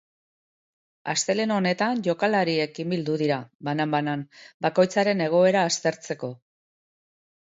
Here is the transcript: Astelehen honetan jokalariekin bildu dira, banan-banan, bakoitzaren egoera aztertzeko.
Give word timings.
Astelehen 1.11 1.51
honetan 1.55 1.99
jokalariekin 2.07 2.89
bildu 2.93 3.17
dira, 3.23 3.37
banan-banan, 3.67 4.23
bakoitzaren 4.67 5.21
egoera 5.27 5.63
aztertzeko. 5.73 6.31